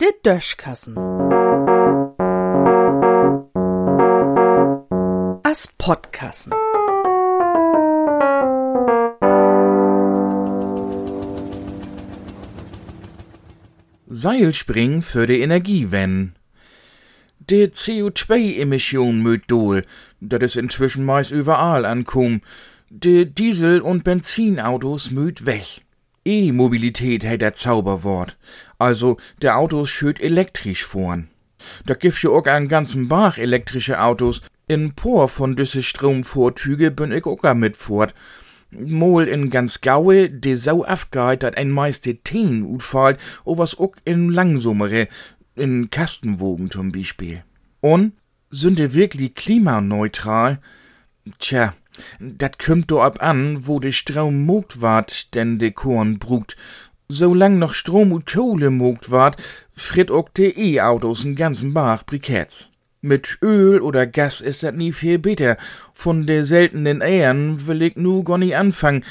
[0.00, 0.96] Der Döschkassen.
[5.42, 6.52] As Podkassen.
[14.12, 16.32] Seilspring für die Energiewende.
[17.38, 19.84] Die CO2-Emission müd dohl,
[20.20, 22.42] dat is inzwischen meist überall ankommen.
[22.92, 25.82] Die Diesel- und Benzinautos müd weg.
[26.24, 28.36] E-Mobilität hat der Zauberwort.
[28.80, 31.28] Also, der Autos schöt elektrisch fahren.
[31.86, 34.42] Da gibt's ja auch einen ganzen Bach elektrische Autos.
[34.66, 38.12] In Por von düsse Stromvortüge bin ich auch mit fort.
[38.72, 43.94] Mol in ganz Gaue, de sau afgeit, dat ein meiste Teen utfallt, o was auch
[44.04, 45.06] in Langsummere,
[45.54, 47.44] in Kastenwogen zum Beispiel.
[47.80, 48.14] Und
[48.50, 50.58] sind die wirklich klimaneutral?
[51.38, 51.74] Tja,
[52.18, 56.56] dat kümmt do ab an, wo de Strom mogt ward, denn de Korn brugt.
[57.08, 59.36] Solang noch Strom und Kohle mogt ward,
[59.74, 62.70] fritt auch de E-Autos n ganzen Bach Briketts.
[63.02, 65.56] Mit Öl oder Gas ist dat nie viel besser.
[65.94, 69.04] Von de seltenen Ehren will ich nu gar nicht anfangen.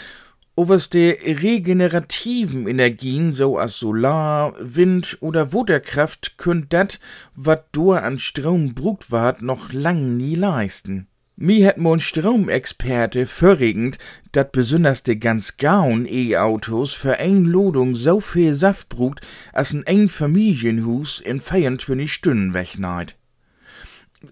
[0.55, 6.99] O was de regenerativen Energien, so as Solar, Wind oder Waterkraft, könnt dat,
[7.33, 11.08] wat do an Strom brugt ward, noch lang nie leisten.
[11.42, 13.98] Mi het mon Stromexperte verregend,
[14.32, 19.88] dat besonders de ganz gaun E-Autos für ein Lodung so viel Saft brugt, as ein
[19.88, 23.16] ein Familienhus in 24 Stunden wegneit.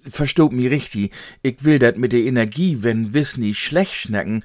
[0.03, 1.13] Verstoht mi richtig,
[1.43, 4.43] ich will dat mit der Energie, wenn wiss nicht schlecht schnacken,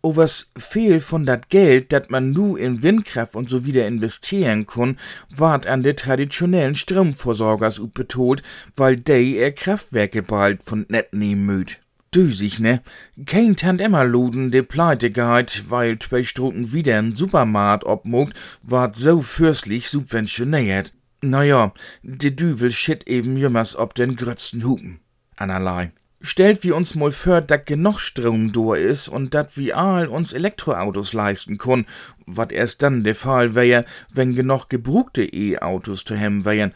[0.00, 4.66] o was fehl von dat Geld, dat man nu in Windkraft und so wieder investieren
[4.66, 4.98] kun,
[5.34, 8.44] ward an de traditionellen Stromversorgers betont,
[8.76, 11.80] weil dei ihr Kraftwerke bald von net nehmen müd.
[12.14, 12.80] Düsig, ne?
[13.26, 18.96] Kein Tant immer luden, de pleite geht, weil zwei Stunden wieder ein Supermarkt obmogt, ward
[18.96, 20.92] so fürstlich subventioniert.
[21.22, 25.00] Naja, de Düvel shit eben jümmers ob den grötzten Hupen.
[25.36, 25.92] Anerlei.
[26.20, 30.32] Stellt wir uns mal vor, dat genug Strom do is und dat wir all uns
[30.32, 31.84] Elektroautos leisten kun,
[32.24, 36.72] wat erst dann der Fall wär, wenn genug gebrugte E-Autos zu hem wären.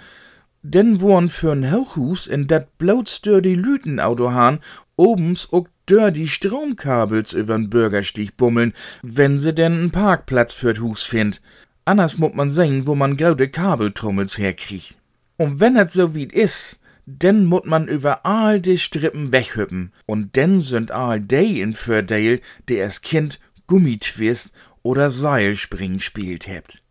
[0.63, 4.59] Denn worn für'n Hochhus in dat bloßstör die Lütenauto han,
[4.99, 11.05] obens ook dör die Stromkabels übern Bürgerstich bummeln, wenn se denn n Parkplatz für't Hus
[11.05, 11.41] find.
[11.85, 14.97] Anders mutt man sehen, wo man graude Kabeltrommels herkriegt.
[15.39, 19.93] Und wenn et so wie't is, denn mutt man über all die Strippen weghüppen.
[20.05, 24.51] Und denn sind all die in Fördale, die als Kind Gummitwist
[24.83, 26.83] oder Seilspringen spielt hebt.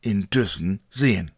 [0.00, 1.30] In Düssen sehen.